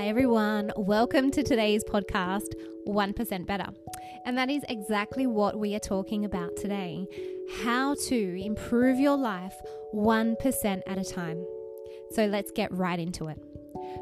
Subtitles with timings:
[0.00, 0.72] Hi, everyone.
[0.78, 2.54] Welcome to today's podcast,
[2.88, 3.66] 1% Better.
[4.24, 7.06] And that is exactly what we are talking about today
[7.62, 9.52] how to improve your life
[9.94, 11.44] 1% at a time.
[12.12, 13.36] So let's get right into it.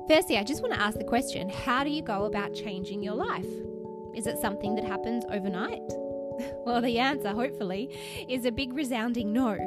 [0.06, 3.14] Firstly, I just want to ask the question how do you go about changing your
[3.14, 3.50] life?
[4.14, 5.82] Is it something that happens overnight?
[6.64, 7.88] Well, the answer, hopefully,
[8.28, 9.58] is a big resounding no.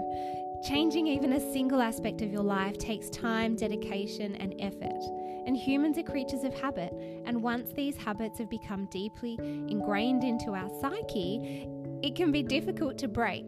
[0.66, 5.04] Changing even a single aspect of your life takes time, dedication, and effort.
[5.46, 6.94] And humans are creatures of habit.
[7.26, 11.68] And once these habits have become deeply ingrained into our psyche,
[12.04, 13.46] it can be difficult to break.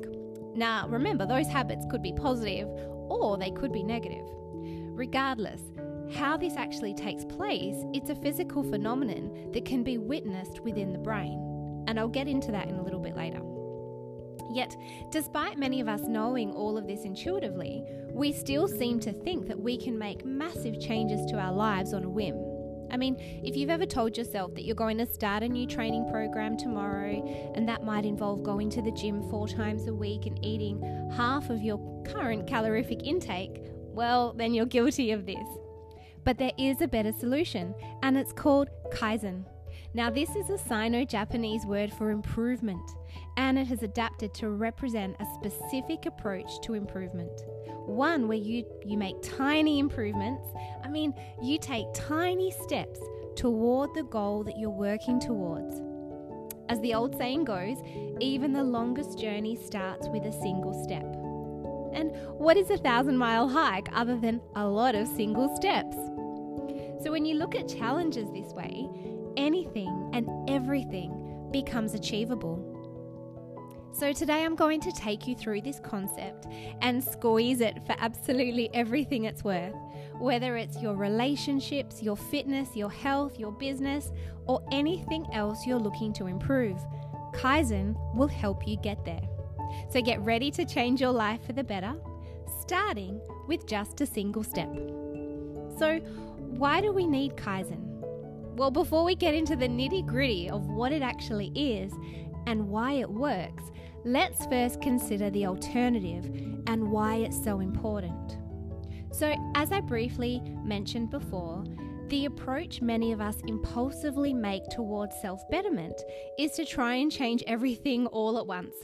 [0.55, 2.67] Now, remember, those habits could be positive
[3.09, 4.25] or they could be negative.
[4.95, 5.61] Regardless,
[6.13, 10.99] how this actually takes place, it's a physical phenomenon that can be witnessed within the
[10.99, 11.83] brain.
[11.87, 13.41] And I'll get into that in a little bit later.
[14.51, 14.75] Yet,
[15.09, 19.59] despite many of us knowing all of this intuitively, we still seem to think that
[19.59, 22.35] we can make massive changes to our lives on a whim.
[22.91, 26.07] I mean, if you've ever told yourself that you're going to start a new training
[26.11, 30.45] program tomorrow, and that might involve going to the gym four times a week and
[30.45, 35.47] eating half of your current calorific intake, well, then you're guilty of this.
[36.23, 39.43] But there is a better solution, and it's called Kaizen.
[39.95, 42.91] Now, this is a Sino Japanese word for improvement,
[43.37, 47.41] and it has adapted to represent a specific approach to improvement.
[47.85, 50.45] One where you, you make tiny improvements.
[50.83, 52.99] I mean, you take tiny steps
[53.35, 55.81] toward the goal that you're working towards.
[56.69, 57.77] As the old saying goes,
[58.19, 61.03] even the longest journey starts with a single step.
[61.93, 65.95] And what is a thousand mile hike other than a lot of single steps?
[67.03, 68.87] So, when you look at challenges this way,
[69.35, 72.72] anything and everything becomes achievable.
[73.93, 76.47] So, today I'm going to take you through this concept
[76.81, 79.75] and squeeze it for absolutely everything it's worth.
[80.17, 84.11] Whether it's your relationships, your fitness, your health, your business,
[84.47, 86.77] or anything else you're looking to improve,
[87.35, 89.21] Kaizen will help you get there.
[89.91, 91.93] So, get ready to change your life for the better,
[92.61, 94.73] starting with just a single step.
[95.77, 95.99] So,
[96.39, 97.93] why do we need Kaizen?
[98.55, 101.91] Well, before we get into the nitty gritty of what it actually is
[102.47, 103.63] and why it works,
[104.05, 106.25] let's first consider the alternative
[106.67, 108.37] and why it's so important.
[109.11, 111.63] So, as I briefly mentioned before,
[112.09, 116.01] the approach many of us impulsively make towards self betterment
[116.37, 118.75] is to try and change everything all at once.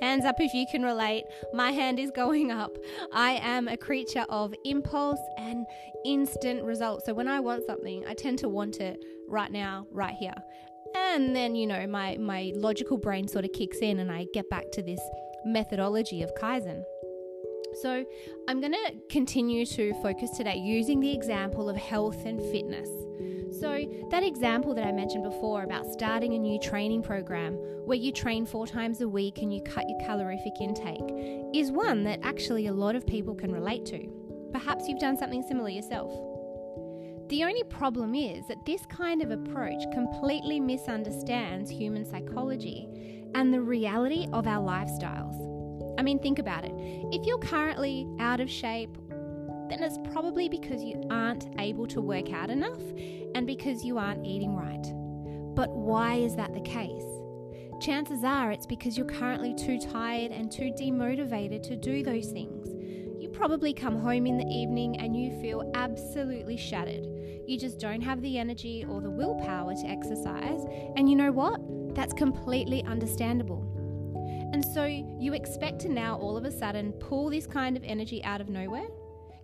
[0.00, 1.24] Hands up if you can relate.
[1.52, 2.76] My hand is going up.
[3.12, 5.64] I am a creature of impulse and
[6.04, 7.06] instant results.
[7.06, 10.34] So when I want something, I tend to want it right now, right here.
[10.94, 14.48] And then, you know, my, my logical brain sort of kicks in and I get
[14.50, 15.00] back to this
[15.44, 16.82] methodology of Kaizen.
[17.80, 18.04] So,
[18.48, 22.88] I'm going to continue to focus today using the example of health and fitness.
[23.60, 27.54] So, that example that I mentioned before about starting a new training program
[27.84, 31.00] where you train four times a week and you cut your calorific intake
[31.54, 34.06] is one that actually a lot of people can relate to.
[34.52, 36.12] Perhaps you've done something similar yourself.
[37.32, 42.86] The only problem is that this kind of approach completely misunderstands human psychology
[43.34, 45.98] and the reality of our lifestyles.
[45.98, 46.72] I mean, think about it.
[47.10, 52.30] If you're currently out of shape then it's probably because you aren't able to work
[52.34, 52.82] out enough
[53.34, 55.54] and because you aren't eating right.
[55.54, 57.06] But why is that the case?
[57.80, 62.71] Chances are it's because you're currently too tired and too demotivated to do those things.
[63.42, 67.04] Probably come home in the evening and you feel absolutely shattered.
[67.44, 70.64] You just don't have the energy or the willpower to exercise,
[70.96, 71.60] and you know what?
[71.92, 73.66] That's completely understandable.
[74.52, 78.22] And so you expect to now all of a sudden pull this kind of energy
[78.22, 78.86] out of nowhere?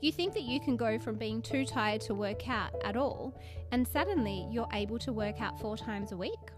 [0.01, 3.37] You think that you can go from being too tired to work out at all,
[3.73, 6.53] and suddenly you're able to work out four times a week?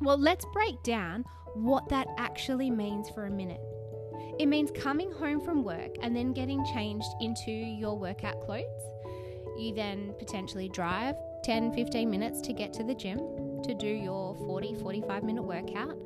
[0.00, 3.60] Well, let's break down what that actually means for a minute.
[4.38, 8.64] It means coming home from work and then getting changed into your workout clothes.
[9.56, 11.14] You then potentially drive
[11.44, 13.18] 10 15 minutes to get to the gym
[13.62, 15.96] to do your 40 45 minute workout.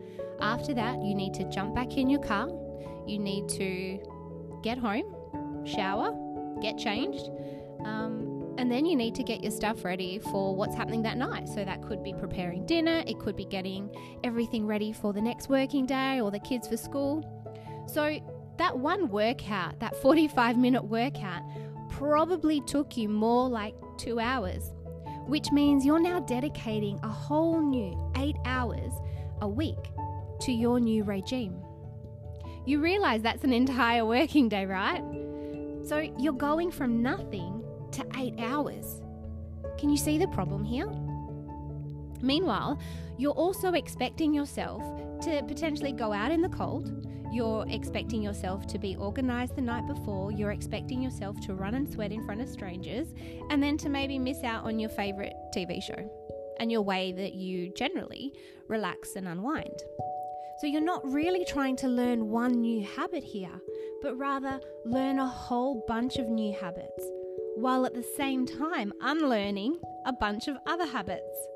[0.40, 2.48] After that, you need to jump back in your car.
[3.06, 3.98] You need to
[4.62, 6.12] get home, shower,
[6.60, 7.30] get changed.
[7.84, 11.48] Um, and then you need to get your stuff ready for what's happening that night.
[11.48, 13.88] So that could be preparing dinner, it could be getting
[14.24, 17.24] everything ready for the next working day or the kids for school.
[17.88, 18.20] So
[18.58, 21.42] that one workout, that 45 minute workout,
[21.90, 24.72] probably took you more like two hours,
[25.26, 28.92] which means you're now dedicating a whole new eight hours
[29.40, 29.90] a week
[30.40, 31.56] to your new regime.
[32.66, 35.02] You realize that's an entire working day, right?
[35.86, 39.00] So you're going from nothing to eight hours.
[39.78, 40.88] Can you see the problem here?
[42.20, 42.78] Meanwhile,
[43.16, 44.82] you're also expecting yourself
[45.22, 47.07] to potentially go out in the cold.
[47.30, 50.32] You're expecting yourself to be organized the night before.
[50.32, 53.08] You're expecting yourself to run and sweat in front of strangers
[53.50, 56.10] and then to maybe miss out on your favorite TV show
[56.58, 58.32] and your way that you generally
[58.68, 59.82] relax and unwind.
[60.60, 63.60] So you're not really trying to learn one new habit here,
[64.02, 67.04] but rather learn a whole bunch of new habits,
[67.56, 71.46] while at the same time unlearning a bunch of other habits.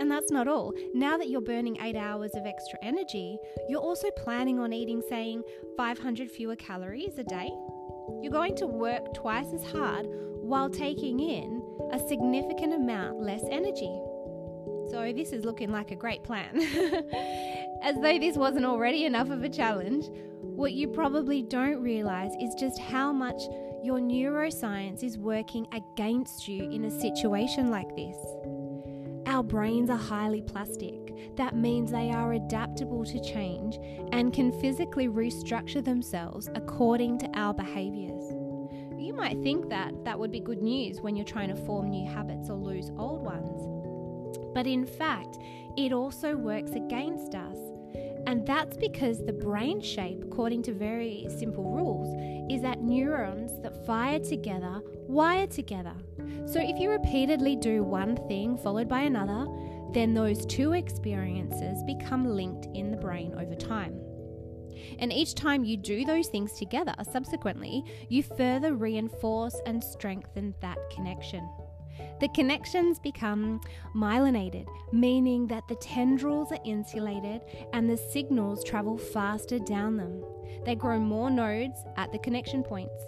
[0.00, 0.72] And that's not all.
[0.92, 3.38] Now that you're burning eight hours of extra energy,
[3.68, 5.42] you're also planning on eating, saying,
[5.76, 7.50] 500 fewer calories a day.
[8.20, 11.62] You're going to work twice as hard while taking in
[11.92, 14.00] a significant amount less energy.
[14.90, 16.60] So, this is looking like a great plan.
[17.82, 20.06] As though this wasn't already enough of a challenge,
[20.40, 23.42] what you probably don't realize is just how much
[23.82, 28.16] your neuroscience is working against you in a situation like this.
[29.26, 31.36] Our brains are highly plastic.
[31.36, 33.78] That means they are adaptable to change
[34.12, 38.24] and can physically restructure themselves according to our behaviors.
[38.98, 42.08] You might think that that would be good news when you're trying to form new
[42.08, 44.38] habits or lose old ones.
[44.54, 45.38] But in fact,
[45.76, 47.56] it also works against us
[48.26, 52.08] and that's because the brain shape, according to very simple rules,
[52.50, 55.94] is that neurons that fire together wire together.
[56.46, 59.46] So if you repeatedly do one thing followed by another,
[59.92, 64.00] then those two experiences become linked in the brain over time.
[64.98, 70.78] And each time you do those things together, subsequently, you further reinforce and strengthen that
[70.90, 71.48] connection.
[72.20, 73.60] The connections become
[73.94, 77.42] myelinated, meaning that the tendrils are insulated
[77.72, 80.22] and the signals travel faster down them.
[80.64, 83.02] They grow more nodes at the connection points.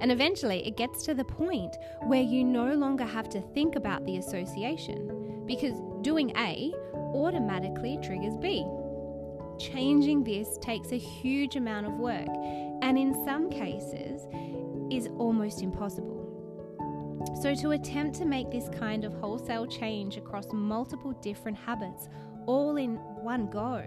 [0.00, 4.04] And eventually, it gets to the point where you no longer have to think about
[4.04, 6.72] the association because doing A
[7.14, 8.66] automatically triggers B.
[9.58, 12.28] Changing this takes a huge amount of work
[12.82, 14.22] and, in some cases,
[14.90, 16.24] is almost impossible.
[17.42, 22.08] So, to attempt to make this kind of wholesale change across multiple different habits
[22.46, 23.82] all in one go,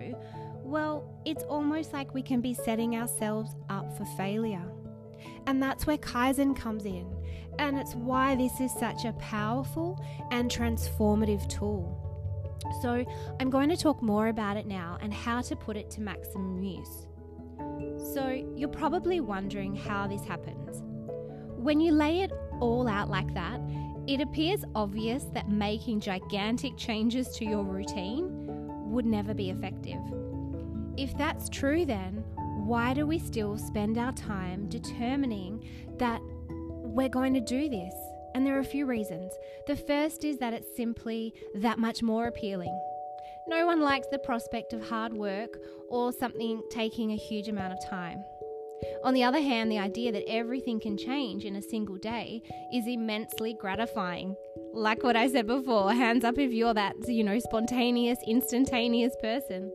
[0.64, 4.66] well, it's almost like we can be setting ourselves up for failure.
[5.48, 7.08] And that's where Kaizen comes in.
[7.60, 11.98] And it's why this is such a powerful and transformative tool.
[12.82, 13.06] So,
[13.40, 16.64] I'm going to talk more about it now and how to put it to maximum
[16.64, 17.08] use.
[18.14, 20.82] So, you're probably wondering how this happens.
[21.58, 23.60] When you lay it all out like that,
[24.08, 28.30] it appears obvious that making gigantic changes to your routine
[28.92, 30.00] would never be effective.
[30.98, 32.24] If that's true, then
[32.72, 35.62] why do we still spend our time determining
[35.98, 37.94] that we're going to do this?
[38.34, 39.34] And there are a few reasons.
[39.68, 42.74] The first is that it's simply that much more appealing.
[43.46, 45.58] No one likes the prospect of hard work
[45.90, 48.24] or something taking a huge amount of time.
[49.04, 52.42] On the other hand, the idea that everything can change in a single day
[52.74, 54.34] is immensely gratifying.
[54.74, 59.74] Like what I said before, hands up if you're that, you know, spontaneous, instantaneous person.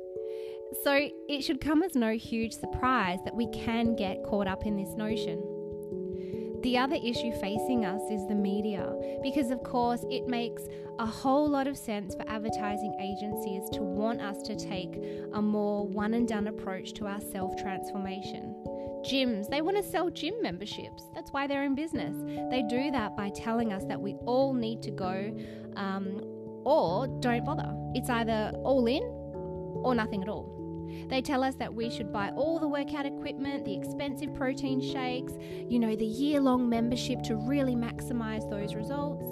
[0.82, 4.76] So it should come as no huge surprise that we can get caught up in
[4.76, 5.42] this notion.
[6.62, 8.92] The other issue facing us is the media,
[9.22, 10.62] because of course it makes
[10.98, 14.96] a whole lot of sense for advertising agencies to want us to take
[15.34, 18.56] a more one and done approach to our self transformation
[19.06, 21.04] gyms, they want to sell gym memberships.
[21.14, 22.14] That's why they're in business.
[22.50, 25.32] They do that by telling us that we all need to go
[25.76, 26.20] um,
[26.64, 27.72] or don't bother.
[27.94, 29.02] It's either all in
[29.84, 30.55] or nothing at all.
[31.08, 35.32] They tell us that we should buy all the workout equipment, the expensive protein shakes,
[35.68, 39.24] you know, the year long membership to really maximize those results.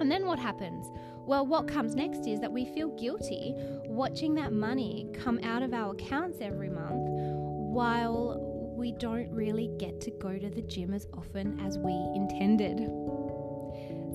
[0.00, 0.90] And then what happens?
[1.26, 3.54] Well, what comes next is that we feel guilty
[3.86, 8.40] watching that money come out of our accounts every month while
[8.76, 12.78] we don't really get to go to the gym as often as we intended.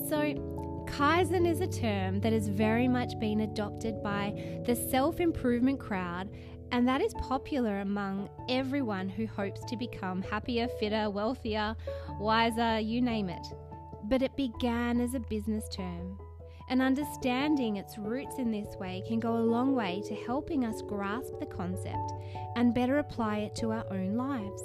[0.07, 0.33] So,
[0.85, 6.29] Kaizen is a term that has very much been adopted by the self improvement crowd,
[6.71, 11.75] and that is popular among everyone who hopes to become happier, fitter, wealthier,
[12.19, 13.45] wiser, you name it.
[14.05, 16.17] But it began as a business term
[16.69, 20.81] and understanding its roots in this way can go a long way to helping us
[20.81, 22.13] grasp the concept
[22.55, 24.63] and better apply it to our own lives.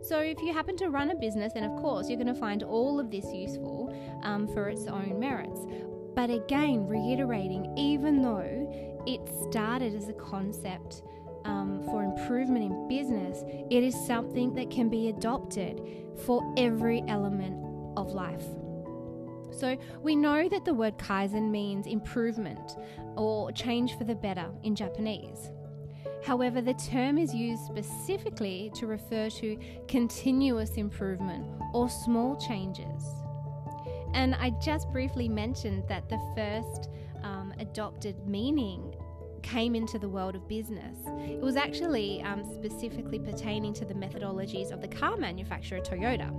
[0.00, 2.62] So, if you happen to run a business, then of course you're going to find
[2.62, 5.60] all of this useful um, for its own merits.
[6.14, 9.20] But again, reiterating, even though it
[9.50, 11.02] started as a concept
[11.44, 15.80] um, for improvement in business, it is something that can be adopted
[16.24, 17.56] for every element
[17.96, 18.44] of life.
[19.50, 22.76] So we know that the word kaizen means improvement
[23.16, 25.50] or change for the better in Japanese.
[26.24, 29.58] However, the term is used specifically to refer to
[29.88, 33.04] continuous improvement or small changes.
[34.14, 36.88] And I just briefly mentioned that the first
[37.22, 38.94] um, adopted meaning
[39.44, 40.96] came into the world of business.
[41.28, 46.30] It was actually um, specifically pertaining to the methodologies of the car manufacturer Toyota.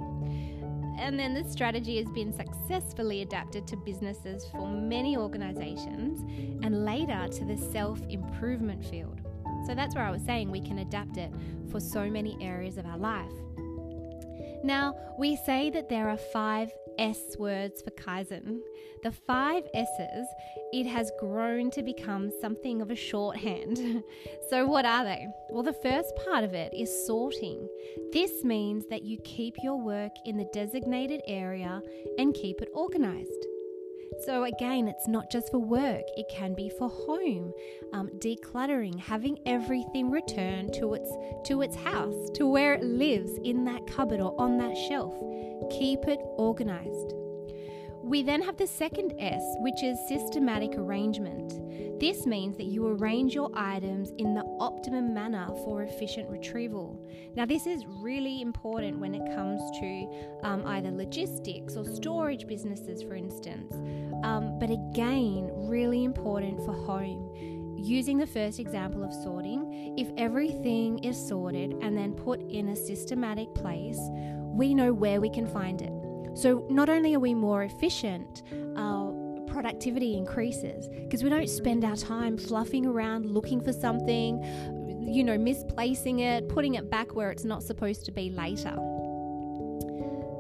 [0.98, 6.22] And then this strategy has been successfully adapted to businesses for many organizations
[6.64, 9.22] and later to the self improvement field.
[9.68, 11.32] So that's where I was saying we can adapt it
[11.70, 13.32] for so many areas of our life.
[14.64, 18.60] Now, we say that there are five S words for Kaizen.
[19.04, 20.28] The five S's,
[20.74, 24.04] it has grown to become something of a shorthand.
[24.50, 25.28] so, what are they?
[25.50, 27.68] Well, the first part of it is sorting.
[28.12, 31.82] This means that you keep your work in the designated area
[32.18, 33.45] and keep it organized.
[34.26, 37.54] So, again, it's not just for work, it can be for home,
[37.94, 41.12] um, decluttering, having everything returned to its,
[41.48, 45.14] to its house, to where it lives in that cupboard or on that shelf.
[45.72, 47.14] Keep it organized.
[48.04, 52.00] We then have the second S, which is systematic arrangement.
[52.00, 57.00] This means that you arrange your items in the optimum manner for efficient retrieval.
[57.36, 60.10] Now, this is really important when it comes to
[60.44, 63.74] um, either logistics or storage businesses, for instance.
[64.24, 67.32] Um, but again, really important for home.
[67.78, 72.76] Using the first example of sorting, if everything is sorted and then put in a
[72.76, 74.00] systematic place,
[74.56, 75.92] we know where we can find it.
[76.36, 78.44] So not only are we more efficient,
[78.76, 79.05] our
[79.56, 84.44] productivity increases because we don't spend our time fluffing around looking for something,
[85.02, 88.76] you know, misplacing it, putting it back where it's not supposed to be later.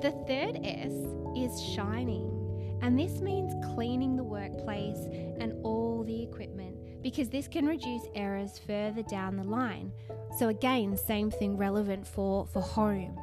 [0.01, 0.91] The third S
[1.33, 5.07] is shining, and this means cleaning the workplace
[5.39, 9.93] and all the equipment because this can reduce errors further down the line.
[10.37, 13.17] So again, same thing relevant for for home.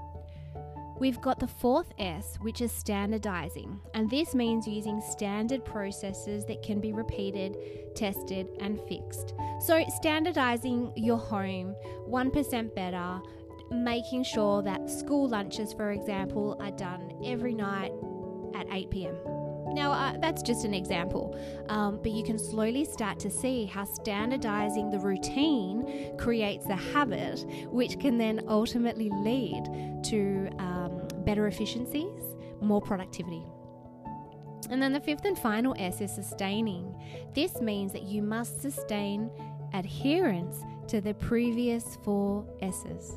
[1.02, 6.62] We've got the fourth S, which is standardizing, and this means using standard processes that
[6.62, 7.56] can be repeated,
[7.97, 9.35] tested, and fixed.
[9.59, 11.75] So, standardizing your home
[12.09, 13.21] 1% better,
[13.73, 17.90] making sure that school lunches, for example, are done every night
[18.54, 19.41] at 8 pm.
[19.73, 21.38] Now, uh, that's just an example,
[21.69, 27.45] um, but you can slowly start to see how standardizing the routine creates a habit,
[27.71, 29.64] which can then ultimately lead
[30.05, 32.23] to um, better efficiencies,
[32.61, 33.43] more productivity.
[34.71, 36.95] And then the fifth and final S is sustaining.
[37.35, 39.31] This means that you must sustain
[39.75, 43.17] adherence to the previous four S's.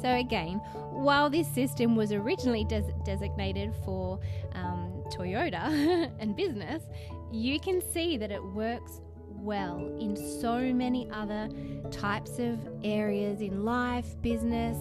[0.00, 0.56] So, again,
[0.90, 4.18] while this system was originally des- designated for
[4.54, 4.81] um,
[5.12, 6.82] Toyota and business,
[7.30, 11.48] you can see that it works well in so many other
[11.90, 14.76] types of areas in life, business,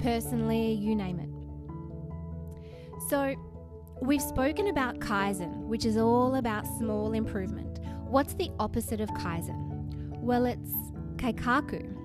[0.00, 1.30] personally, you name it.
[3.08, 3.34] So,
[4.00, 7.80] we've spoken about Kaizen, which is all about small improvement.
[8.06, 10.18] What's the opposite of Kaizen?
[10.20, 10.70] Well, it's
[11.16, 12.03] Keikaku.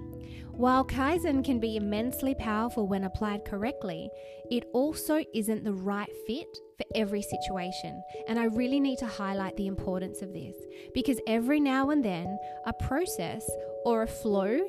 [0.59, 4.09] While Kaizen can be immensely powerful when applied correctly,
[4.51, 8.03] it also isn't the right fit for every situation.
[8.27, 10.57] And I really need to highlight the importance of this
[10.93, 13.49] because every now and then a process
[13.85, 14.59] or a flow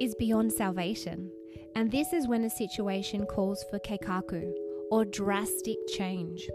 [0.00, 1.30] is beyond salvation.
[1.76, 4.52] And this is when a situation calls for keikaku
[4.90, 6.50] or drastic change.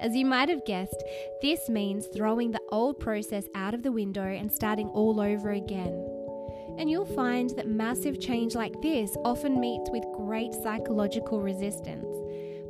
[0.00, 1.04] As you might have guessed,
[1.40, 6.07] this means throwing the old process out of the window and starting all over again.
[6.78, 12.06] And you'll find that massive change like this often meets with great psychological resistance.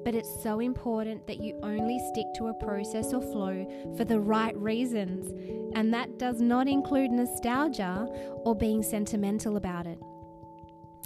[0.02, 3.66] But it's so important that you only stick to a process or flow
[3.98, 5.30] for the right reasons,
[5.74, 8.06] and that does not include nostalgia
[8.44, 9.98] or being sentimental about it.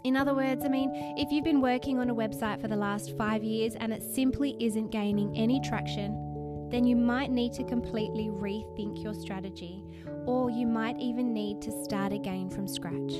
[0.05, 3.17] In other words, I mean, if you've been working on a website for the last
[3.17, 8.29] five years and it simply isn't gaining any traction, then you might need to completely
[8.29, 9.85] rethink your strategy
[10.27, 13.13] or you might even need to start again from scratch.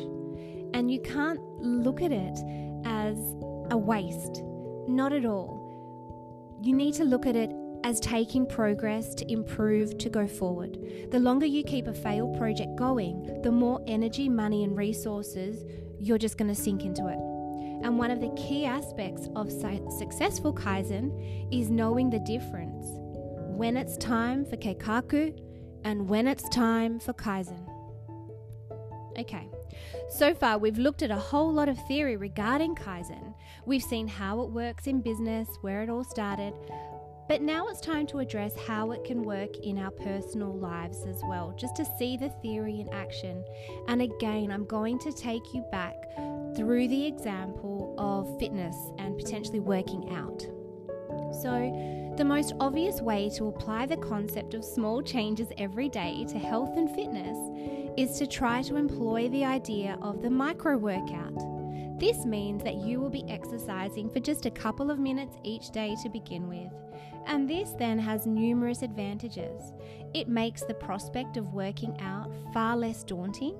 [0.75, 2.39] And you can't look at it
[2.85, 3.19] as
[3.71, 4.43] a waste,
[4.89, 6.61] not at all.
[6.63, 7.51] You need to look at it
[7.85, 10.79] as taking progress to improve to go forward.
[11.11, 15.65] The longer you keep a failed project going, the more energy, money, and resources
[16.03, 17.19] you're just going to sink into it.
[17.85, 22.87] And one of the key aspects of successful Kaizen is knowing the difference
[23.57, 25.33] when it's time for Keikaku
[25.85, 27.69] and when it's time for Kaizen.
[29.19, 29.49] Okay,
[30.09, 33.35] so far we've looked at a whole lot of theory regarding Kaizen.
[33.67, 36.55] We've seen how it works in business, where it all started.
[37.29, 41.23] But now it's time to address how it can work in our personal lives as
[41.25, 43.45] well, just to see the theory in action.
[43.89, 45.95] And again, I'm going to take you back
[46.57, 50.43] through the example of fitness and potentially working out.
[51.41, 56.39] So, the most obvious way to apply the concept of small changes every day to
[56.39, 57.39] health and fitness
[57.97, 61.35] is to try to employ the idea of the micro workout.
[61.99, 65.97] This means that you will be exercising for just a couple of minutes each day
[66.03, 66.73] to begin with.
[67.27, 69.73] And this then has numerous advantages.
[70.13, 73.57] It makes the prospect of working out far less daunting.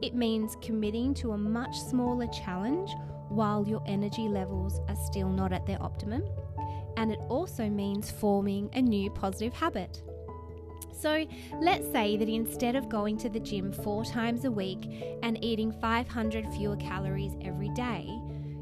[0.00, 2.90] It means committing to a much smaller challenge
[3.28, 6.22] while your energy levels are still not at their optimum
[6.96, 10.02] and it also means forming a new positive habit.
[10.98, 11.26] So,
[11.60, 15.72] let's say that instead of going to the gym four times a week and eating
[15.72, 18.08] 500 fewer calories every day,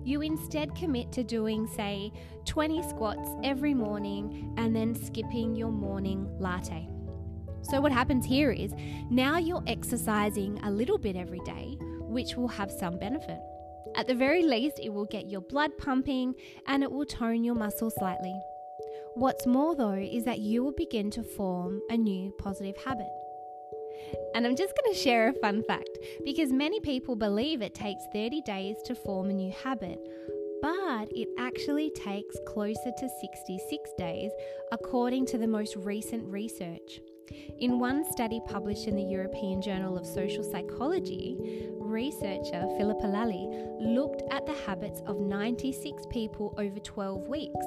[0.05, 2.13] you instead commit to doing, say,
[2.47, 6.89] 20 squats every morning and then skipping your morning latte.
[7.61, 8.73] So, what happens here is
[9.11, 13.41] now you're exercising a little bit every day, which will have some benefit.
[13.95, 16.35] At the very least, it will get your blood pumping
[16.67, 18.39] and it will tone your muscles slightly.
[19.15, 23.09] What's more, though, is that you will begin to form a new positive habit.
[24.35, 28.05] And I'm just going to share a fun fact because many people believe it takes
[28.13, 29.99] 30 days to form a new habit,
[30.63, 34.31] but it actually takes closer to 66 days
[34.73, 37.01] according to the most recent research.
[37.61, 41.37] In one study published in the European Journal of Social Psychology,
[41.79, 43.49] researcher Philippa Lally
[43.81, 47.67] looked at the habits of 96 people over 12 weeks.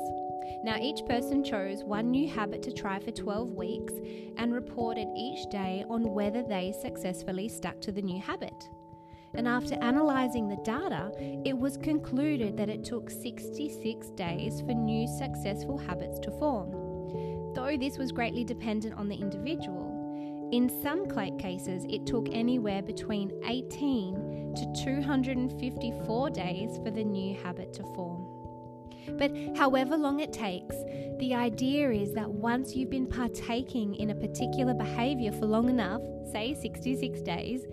[0.64, 3.94] Now, each person chose one new habit to try for 12 weeks
[4.38, 8.70] and reported each day on whether they successfully stuck to the new habit.
[9.36, 11.12] And after analysing the data,
[11.46, 16.83] it was concluded that it took 66 days for new successful habits to form.
[17.56, 23.32] Though this was greatly dependent on the individual, in some cases it took anywhere between
[23.46, 28.28] 18 to 254 days for the new habit to form.
[29.18, 30.76] But however long it takes,
[31.20, 36.02] the idea is that once you've been partaking in a particular behavior for long enough,
[36.32, 37.66] say 66 days,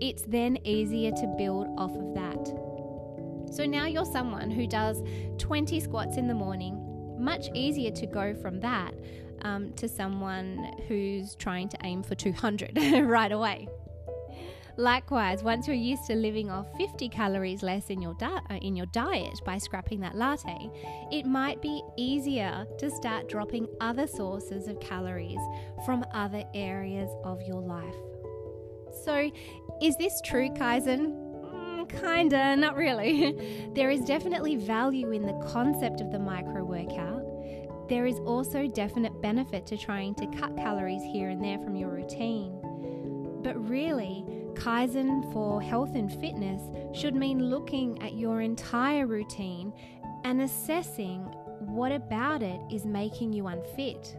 [0.00, 3.52] it's then easier to build off of that.
[3.54, 5.02] So now you're someone who does
[5.38, 6.78] 20 squats in the morning,
[7.18, 8.94] much easier to go from that
[9.42, 13.68] um, to someone who's trying to aim for 200 right away.
[14.78, 18.74] Likewise, once you're used to living off 50 calories less in your, di- uh, in
[18.74, 20.70] your diet by scrapping that latte,
[21.10, 25.40] it might be easier to start dropping other sources of calories
[25.84, 27.94] from other areas of your life.
[29.04, 29.30] So,
[29.82, 31.18] is this true, Kaizen?
[31.44, 33.70] Mm, kinda, not really.
[33.74, 37.21] there is definitely value in the concept of the micro workout
[37.92, 41.90] there is also definite benefit to trying to cut calories here and there from your
[41.90, 42.58] routine.
[43.42, 44.24] But really,
[44.54, 46.62] Kaizen for health and fitness
[46.98, 49.74] should mean looking at your entire routine
[50.24, 51.20] and assessing
[51.60, 54.16] what about it is making you unfit.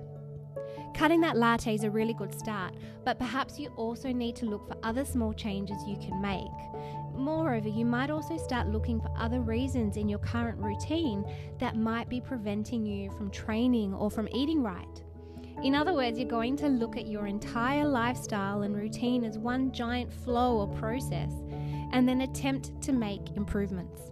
[0.94, 4.68] Cutting that latte is a really good start, but perhaps you also need to look
[4.68, 7.03] for other small changes you can make.
[7.16, 11.24] Moreover, you might also start looking for other reasons in your current routine
[11.60, 15.04] that might be preventing you from training or from eating right.
[15.64, 19.72] In other words, you're going to look at your entire lifestyle and routine as one
[19.72, 21.32] giant flow or process
[21.92, 24.12] and then attempt to make improvements.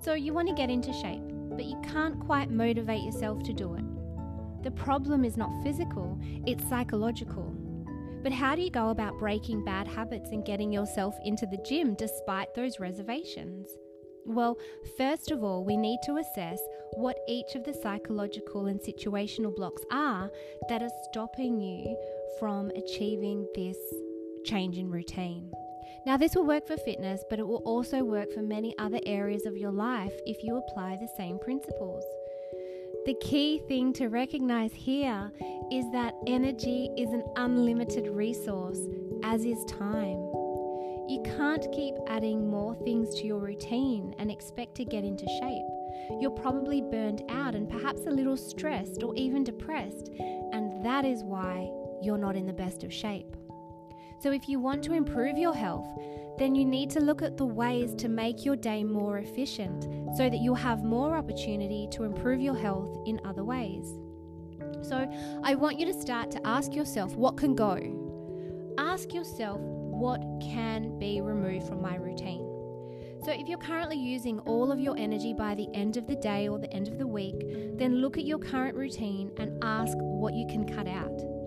[0.00, 3.74] So, you want to get into shape, but you can't quite motivate yourself to do
[3.74, 3.84] it.
[4.62, 7.54] The problem is not physical, it's psychological.
[8.22, 11.94] But how do you go about breaking bad habits and getting yourself into the gym
[11.94, 13.68] despite those reservations?
[14.24, 14.58] Well,
[14.98, 16.60] first of all, we need to assess
[16.92, 20.30] what each of the psychological and situational blocks are
[20.68, 21.96] that are stopping you
[22.38, 23.78] from achieving this
[24.44, 25.50] change in routine.
[26.04, 29.46] Now, this will work for fitness, but it will also work for many other areas
[29.46, 32.04] of your life if you apply the same principles.
[33.06, 35.32] The key thing to recognize here
[35.72, 38.80] is that energy is an unlimited resource,
[39.22, 40.18] as is time.
[41.08, 46.20] You can't keep adding more things to your routine and expect to get into shape.
[46.20, 50.10] You're probably burned out and perhaps a little stressed or even depressed,
[50.52, 51.70] and that is why
[52.02, 53.37] you're not in the best of shape.
[54.20, 55.86] So, if you want to improve your health,
[56.38, 59.84] then you need to look at the ways to make your day more efficient
[60.16, 63.86] so that you'll have more opportunity to improve your health in other ways.
[64.82, 65.08] So,
[65.44, 68.74] I want you to start to ask yourself what can go.
[68.78, 72.44] Ask yourself what can be removed from my routine.
[73.24, 76.48] So, if you're currently using all of your energy by the end of the day
[76.48, 77.36] or the end of the week,
[77.76, 81.37] then look at your current routine and ask what you can cut out.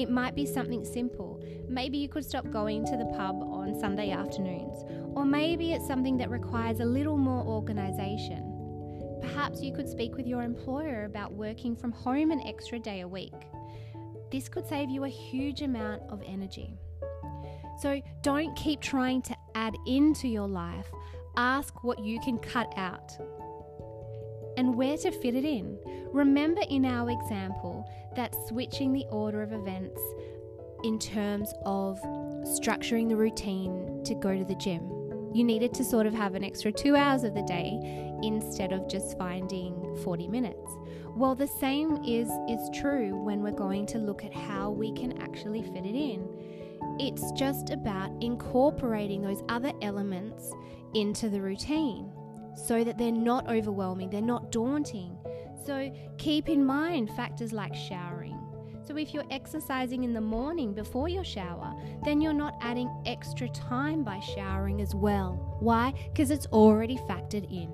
[0.00, 1.44] It might be something simple.
[1.68, 4.82] Maybe you could stop going to the pub on Sunday afternoons,
[5.14, 9.18] or maybe it's something that requires a little more organisation.
[9.20, 13.08] Perhaps you could speak with your employer about working from home an extra day a
[13.08, 13.34] week.
[14.32, 16.72] This could save you a huge amount of energy.
[17.82, 20.86] So don't keep trying to add into your life.
[21.36, 23.18] Ask what you can cut out
[24.56, 25.78] and where to fit it in.
[26.10, 30.00] Remember in our example that switching the order of events
[30.84, 32.00] in terms of
[32.44, 34.88] structuring the routine to go to the gym.
[35.32, 37.78] You needed to sort of have an extra two hours of the day
[38.22, 40.70] instead of just finding 40 minutes.
[41.16, 45.20] Well, the same is, is true when we're going to look at how we can
[45.20, 46.28] actually fit it in.
[46.98, 50.52] It's just about incorporating those other elements
[50.94, 52.10] into the routine
[52.56, 55.16] so that they're not overwhelming, they're not daunting.
[55.64, 58.38] So keep in mind factors like showering.
[58.82, 63.48] So if you're exercising in the morning before your shower, then you're not adding extra
[63.50, 65.56] time by showering as well.
[65.60, 65.92] Why?
[66.12, 67.70] Because it's already factored in.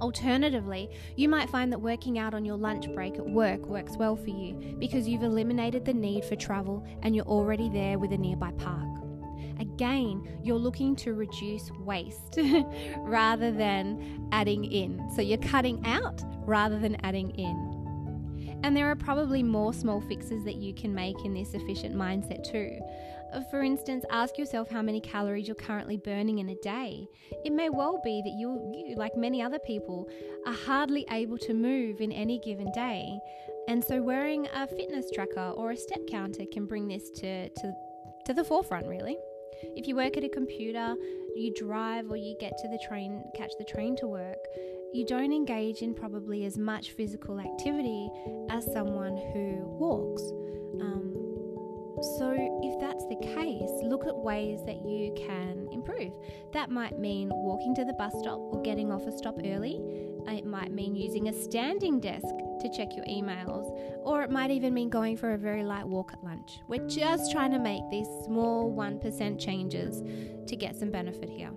[0.00, 4.16] Alternatively, you might find that working out on your lunch break at work works well
[4.16, 8.18] for you because you've eliminated the need for travel and you're already there with a
[8.18, 8.97] nearby park.
[9.78, 12.36] Again, you're looking to reduce waste
[12.98, 15.08] rather than adding in.
[15.14, 18.58] So you're cutting out rather than adding in.
[18.64, 22.42] And there are probably more small fixes that you can make in this efficient mindset
[22.42, 22.76] too.
[23.32, 27.06] Uh, for instance, ask yourself how many calories you're currently burning in a day.
[27.44, 30.08] It may well be that you, you, like many other people,
[30.44, 33.16] are hardly able to move in any given day.
[33.68, 37.72] And so, wearing a fitness tracker or a step counter can bring this to, to,
[38.24, 39.16] to the forefront, really.
[39.62, 40.94] If you work at a computer,
[41.34, 44.38] you drive, or you get to the train, catch the train to work,
[44.92, 48.10] you don't engage in probably as much physical activity
[48.50, 50.22] as someone who walks.
[50.80, 51.14] Um,
[52.18, 56.12] so, if that's the case, look at ways that you can improve.
[56.52, 59.80] That might mean walking to the bus stop or getting off a stop early.
[60.26, 63.70] It might mean using a standing desk to check your emails,
[64.04, 66.60] or it might even mean going for a very light walk at lunch.
[66.68, 70.02] We're just trying to make these small 1% changes
[70.48, 71.50] to get some benefit here.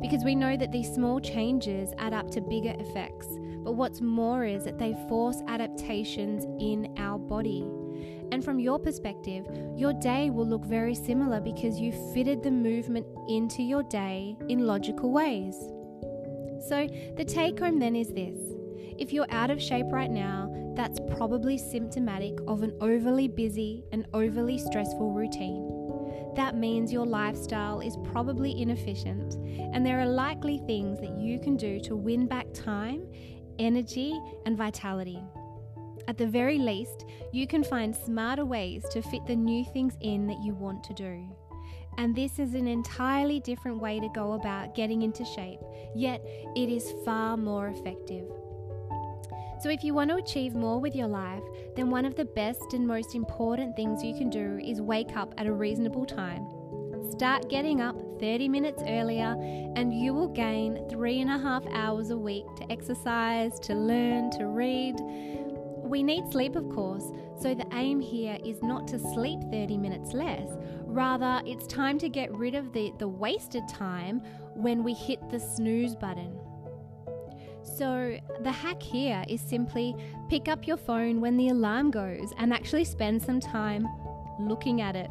[0.00, 3.26] Because we know that these small changes add up to bigger effects.
[3.64, 7.68] But what's more is that they force adaptations in our body.
[8.30, 13.06] And from your perspective, your day will look very similar because you fitted the movement
[13.28, 15.54] into your day in logical ways.
[16.68, 18.38] So, the take home then is this
[18.98, 24.06] if you're out of shape right now, that's probably symptomatic of an overly busy and
[24.12, 26.34] overly stressful routine.
[26.36, 29.34] That means your lifestyle is probably inefficient,
[29.72, 33.06] and there are likely things that you can do to win back time,
[33.58, 34.12] energy,
[34.44, 35.22] and vitality.
[36.06, 40.26] At the very least, you can find smarter ways to fit the new things in
[40.26, 41.28] that you want to do.
[41.98, 45.58] And this is an entirely different way to go about getting into shape,
[45.96, 48.24] yet it is far more effective.
[49.60, 51.42] So, if you want to achieve more with your life,
[51.74, 55.34] then one of the best and most important things you can do is wake up
[55.36, 56.46] at a reasonable time.
[57.10, 59.36] Start getting up 30 minutes earlier,
[59.74, 64.30] and you will gain three and a half hours a week to exercise, to learn,
[64.38, 64.94] to read.
[65.82, 70.12] We need sleep, of course, so the aim here is not to sleep 30 minutes
[70.12, 70.48] less.
[70.88, 74.22] Rather, it's time to get rid of the, the wasted time
[74.54, 76.38] when we hit the snooze button.
[77.62, 79.94] So, the hack here is simply
[80.30, 83.86] pick up your phone when the alarm goes and actually spend some time
[84.40, 85.10] looking at it.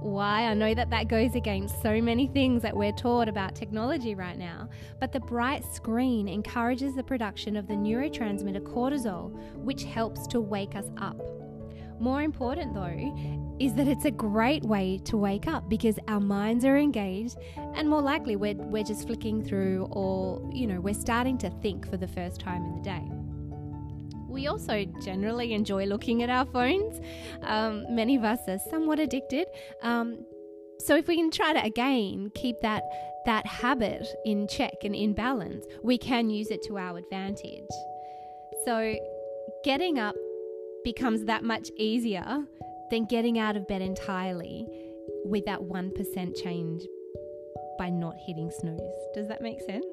[0.00, 0.44] Why?
[0.44, 4.38] I know that that goes against so many things that we're taught about technology right
[4.38, 10.40] now, but the bright screen encourages the production of the neurotransmitter cortisol, which helps to
[10.40, 11.20] wake us up.
[12.00, 16.64] More important though, is that it's a great way to wake up because our minds
[16.64, 17.36] are engaged
[17.74, 21.88] and more likely we're, we're just flicking through or, you know, we're starting to think
[21.88, 23.02] for the first time in the day.
[24.28, 27.00] We also generally enjoy looking at our phones.
[27.42, 29.48] Um, many of us are somewhat addicted.
[29.82, 30.24] Um,
[30.78, 32.84] so if we can try to again keep that
[33.26, 37.68] that habit in check and in balance, we can use it to our advantage.
[38.64, 38.94] So
[39.64, 40.14] getting up
[40.84, 42.44] becomes that much easier
[42.90, 44.66] than getting out of bed entirely
[45.24, 46.82] with that 1% change
[47.78, 48.80] by not hitting snooze.
[49.14, 49.84] Does that make sense?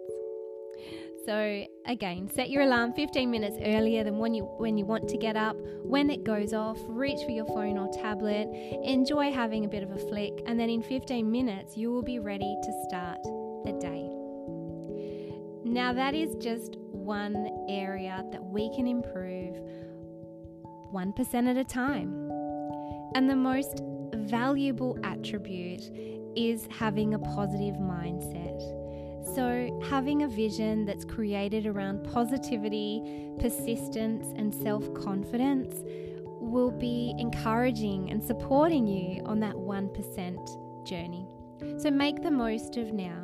[1.25, 5.17] So again, set your alarm 15 minutes earlier than when you when you want to
[5.17, 5.55] get up.
[5.81, 8.47] When it goes off, reach for your phone or tablet,
[8.83, 12.19] enjoy having a bit of a flick, and then in 15 minutes you will be
[12.19, 13.23] ready to start
[13.65, 14.15] the day.
[15.65, 19.57] Now, that is just one area that we can improve
[20.95, 22.31] 1% at a time.
[23.15, 23.81] And the most
[24.13, 25.81] valuable attribute
[26.37, 28.61] is having a positive mindset.
[29.35, 35.83] So, having a vision that's created around positivity, persistence, and self confidence
[36.39, 41.27] will be encouraging and supporting you on that 1% journey.
[41.77, 43.21] So, make the most of now.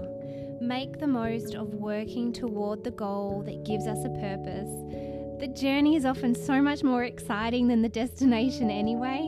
[0.59, 5.10] Make the most of working toward the goal that gives us a purpose.
[5.41, 9.21] The journey is often so much more exciting than the destination, anyway.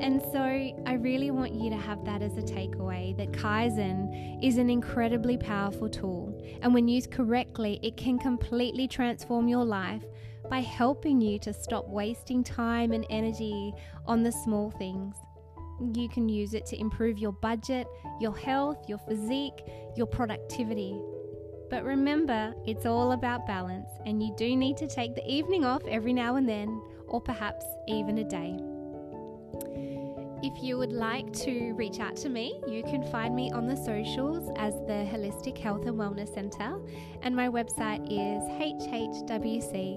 [0.00, 4.58] And so, I really want you to have that as a takeaway that Kaizen is
[4.58, 6.40] an incredibly powerful tool.
[6.62, 10.04] And when used correctly, it can completely transform your life
[10.48, 13.72] by helping you to stop wasting time and energy
[14.06, 15.16] on the small things.
[15.80, 17.88] You can use it to improve your budget,
[18.20, 19.64] your health, your physique,
[19.96, 20.96] your productivity.
[21.70, 25.82] But remember, it's all about balance, and you do need to take the evening off
[25.86, 28.58] every now and then, or perhaps even a day.
[30.42, 33.76] If you would like to reach out to me, you can find me on the
[33.76, 36.80] socials as the Holistic Health and Wellness Centre,
[37.22, 39.90] and my website is hhwc.com.au.